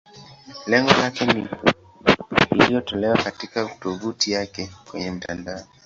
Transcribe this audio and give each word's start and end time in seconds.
Lengo 0.67 0.91
lake 0.93 1.25
ni 1.25 1.47
iliyotolewa 2.51 3.17
katika 3.17 3.65
tovuti 3.79 4.31
yake 4.31 4.69
kwenye 4.91 5.11
mtandao. 5.11 5.63